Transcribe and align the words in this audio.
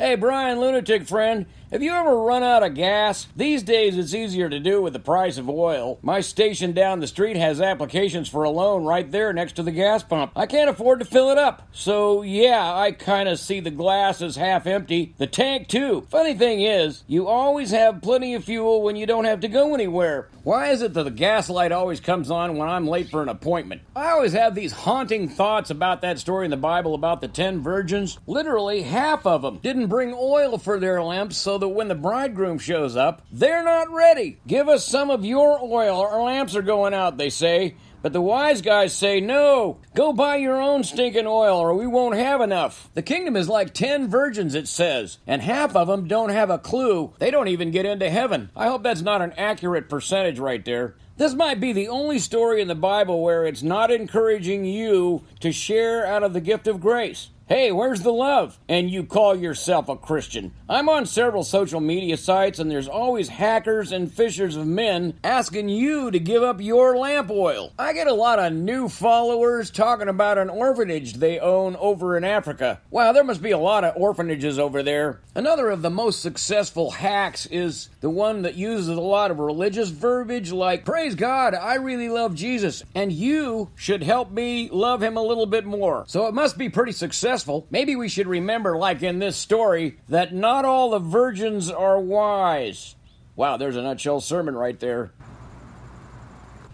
Hey, 0.00 0.14
Brian, 0.14 0.58
lunatic 0.58 1.06
friend, 1.06 1.44
have 1.70 1.82
you 1.82 1.92
ever 1.92 2.16
run 2.16 2.42
out 2.42 2.62
of 2.62 2.74
gas? 2.74 3.28
These 3.36 3.62
days 3.62 3.98
it's 3.98 4.14
easier 4.14 4.48
to 4.48 4.58
do 4.58 4.80
with 4.80 4.94
the 4.94 4.98
price 4.98 5.36
of 5.36 5.46
oil. 5.48 5.98
My 6.00 6.22
station 6.22 6.72
down 6.72 7.00
the 7.00 7.06
street 7.06 7.36
has 7.36 7.60
applications 7.60 8.26
for 8.26 8.44
a 8.44 8.50
loan 8.50 8.84
right 8.84 9.08
there 9.08 9.34
next 9.34 9.56
to 9.56 9.62
the 9.62 9.70
gas 9.70 10.02
pump. 10.02 10.32
I 10.34 10.46
can't 10.46 10.70
afford 10.70 11.00
to 11.00 11.04
fill 11.04 11.30
it 11.30 11.36
up. 11.36 11.68
So, 11.70 12.22
yeah, 12.22 12.74
I 12.74 12.92
kind 12.92 13.28
of 13.28 13.38
see 13.38 13.60
the 13.60 13.70
glass 13.70 14.22
as 14.22 14.36
half 14.36 14.66
empty. 14.66 15.14
The 15.18 15.26
tank, 15.26 15.68
too. 15.68 16.06
Funny 16.08 16.32
thing 16.32 16.62
is, 16.62 17.04
you 17.06 17.28
always 17.28 17.70
have 17.70 18.00
plenty 18.00 18.34
of 18.34 18.42
fuel 18.42 18.80
when 18.80 18.96
you 18.96 19.04
don't 19.04 19.26
have 19.26 19.40
to 19.40 19.48
go 19.48 19.74
anywhere. 19.74 20.30
Why 20.42 20.70
is 20.70 20.80
it 20.80 20.94
that 20.94 21.02
the 21.02 21.10
gas 21.10 21.50
light 21.50 21.70
always 21.70 22.00
comes 22.00 22.30
on 22.30 22.56
when 22.56 22.70
I'm 22.70 22.88
late 22.88 23.10
for 23.10 23.22
an 23.22 23.28
appointment? 23.28 23.82
I 23.94 24.12
always 24.12 24.32
have 24.32 24.54
these 24.54 24.72
haunting 24.72 25.28
thoughts 25.28 25.68
about 25.68 26.00
that 26.00 26.18
story 26.18 26.46
in 26.46 26.50
the 26.50 26.56
Bible 26.56 26.94
about 26.94 27.20
the 27.20 27.28
ten 27.28 27.60
virgins. 27.60 28.18
Literally, 28.26 28.80
half 28.82 29.26
of 29.26 29.42
them 29.42 29.58
didn't 29.58 29.89
bring 29.90 30.14
oil 30.16 30.56
for 30.56 30.80
their 30.80 31.02
lamps 31.02 31.36
so 31.36 31.58
that 31.58 31.68
when 31.68 31.88
the 31.88 31.94
bridegroom 31.94 32.58
shows 32.58 32.96
up, 32.96 33.26
they're 33.30 33.64
not 33.64 33.90
ready. 33.90 34.38
Give 34.46 34.68
us 34.68 34.86
some 34.86 35.10
of 35.10 35.24
your 35.24 35.60
oil, 35.60 36.00
our 36.00 36.22
lamps 36.22 36.56
are 36.56 36.62
going 36.62 36.94
out, 36.94 37.18
they 37.18 37.28
say. 37.28 37.74
But 38.02 38.12
the 38.12 38.20
wise 38.20 38.62
guys 38.62 38.94
say, 38.94 39.20
no, 39.20 39.78
go 39.94 40.12
buy 40.12 40.36
your 40.36 40.60
own 40.60 40.84
stinking 40.84 41.26
oil 41.26 41.58
or 41.58 41.74
we 41.74 41.86
won't 41.86 42.16
have 42.16 42.40
enough. 42.40 42.88
The 42.94 43.02
kingdom 43.02 43.36
is 43.36 43.48
like 43.48 43.74
ten 43.74 44.08
virgins, 44.08 44.54
it 44.54 44.68
says, 44.68 45.18
and 45.26 45.42
half 45.42 45.76
of 45.76 45.88
them 45.88 46.08
don't 46.08 46.30
have 46.30 46.50
a 46.50 46.58
clue. 46.58 47.12
They 47.18 47.30
don't 47.30 47.48
even 47.48 47.70
get 47.70 47.86
into 47.86 48.08
heaven. 48.08 48.50
I 48.56 48.68
hope 48.68 48.82
that's 48.82 49.02
not 49.02 49.22
an 49.22 49.34
accurate 49.36 49.88
percentage 49.88 50.38
right 50.38 50.64
there. 50.64 50.96
This 51.16 51.34
might 51.34 51.60
be 51.60 51.74
the 51.74 51.88
only 51.88 52.18
story 52.18 52.62
in 52.62 52.68
the 52.68 52.74
Bible 52.74 53.22
where 53.22 53.44
it's 53.44 53.62
not 53.62 53.90
encouraging 53.90 54.64
you 54.64 55.22
to 55.40 55.52
share 55.52 56.06
out 56.06 56.22
of 56.22 56.32
the 56.32 56.40
gift 56.40 56.66
of 56.66 56.80
grace. 56.80 57.28
Hey, 57.46 57.72
where's 57.72 58.02
the 58.02 58.12
love? 58.12 58.60
And 58.68 58.88
you 58.88 59.02
call 59.02 59.34
yourself 59.34 59.88
a 59.88 59.96
Christian. 59.96 60.54
I'm 60.68 60.88
on 60.88 61.04
several 61.04 61.42
social 61.42 61.80
media 61.80 62.16
sites, 62.16 62.60
and 62.60 62.70
there's 62.70 62.86
always 62.86 63.28
hackers 63.28 63.90
and 63.90 64.10
fishers 64.10 64.54
of 64.54 64.68
men 64.68 65.18
asking 65.24 65.68
you 65.68 66.12
to 66.12 66.20
give 66.20 66.44
up 66.44 66.60
your 66.60 66.96
lamp 66.96 67.28
oil. 67.28 67.72
Get 67.92 68.06
a 68.06 68.14
lot 68.14 68.38
of 68.38 68.52
new 68.52 68.88
followers 68.88 69.70
talking 69.70 70.08
about 70.08 70.38
an 70.38 70.50
orphanage 70.50 71.14
they 71.14 71.38
own 71.38 71.76
over 71.76 72.16
in 72.16 72.24
Africa. 72.24 72.80
Wow, 72.90 73.12
there 73.12 73.24
must 73.24 73.42
be 73.42 73.50
a 73.50 73.58
lot 73.58 73.84
of 73.84 73.96
orphanages 73.96 74.58
over 74.58 74.82
there. 74.82 75.20
Another 75.34 75.70
of 75.70 75.82
the 75.82 75.90
most 75.90 76.20
successful 76.20 76.90
hacks 76.90 77.46
is 77.46 77.88
the 78.00 78.10
one 78.10 78.42
that 78.42 78.54
uses 78.54 78.88
a 78.88 79.00
lot 79.00 79.30
of 79.30 79.38
religious 79.38 79.90
verbiage 79.90 80.52
like, 80.52 80.84
Praise 80.84 81.14
God, 81.14 81.54
I 81.54 81.74
really 81.74 82.08
love 82.08 82.34
Jesus, 82.34 82.82
and 82.94 83.12
you 83.12 83.70
should 83.76 84.02
help 84.02 84.30
me 84.30 84.68
love 84.70 85.02
him 85.02 85.16
a 85.16 85.22
little 85.22 85.46
bit 85.46 85.64
more. 85.64 86.04
So 86.06 86.26
it 86.26 86.34
must 86.34 86.58
be 86.58 86.68
pretty 86.68 86.92
successful, 86.92 87.66
maybe 87.70 87.96
we 87.96 88.08
should 88.08 88.26
remember, 88.26 88.76
like 88.76 89.02
in 89.02 89.18
this 89.18 89.36
story, 89.36 89.98
that 90.08 90.34
not 90.34 90.64
all 90.64 90.90
the 90.90 90.98
virgins 90.98 91.70
are 91.70 92.00
wise. 92.00 92.94
Wow, 93.36 93.56
there's 93.56 93.76
a 93.76 93.82
nutshell 93.82 94.20
sermon 94.20 94.54
right 94.54 94.78
there. 94.78 95.12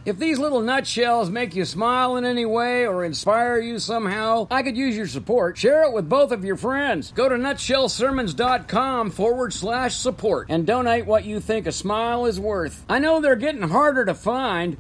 If 0.07 0.21
these 0.21 0.39
little 0.39 0.61
nutshells 0.61 1.31
make 1.31 1.57
you 1.57 1.65
smile 1.65 2.15
in 2.15 2.25
any 2.25 2.47
way 2.47 2.87
or 2.87 3.05
inspire 3.05 3.59
you 3.59 3.81
somehow, 3.81 4.47
I 4.53 4.62
could 4.62 4.77
use 4.77 4.97
your 4.97 5.09
support. 5.09 5.59
Share 5.59 5.83
it 5.83 5.93
with 5.93 6.09
both 6.09 6.31
of 6.31 6.45
your 6.45 6.55
friends. 6.57 7.11
Go 7.11 7.29
to 7.29 7.35
nutshellsermons.com 7.35 9.11
forward 9.11 9.53
slash 9.53 9.97
support 9.97 10.47
and 10.49 10.65
donate 10.65 11.07
what 11.07 11.25
you 11.25 11.41
think 11.41 11.67
a 11.67 11.73
smile 11.73 12.27
is 12.27 12.39
worth. 12.39 12.84
I 12.89 13.01
know 13.01 13.21
they're 13.21 13.34
getting 13.34 13.62
harder 13.62 14.05
to 14.05 14.15
find, 14.15 14.77